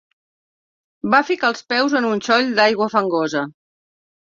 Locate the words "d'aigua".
2.59-2.93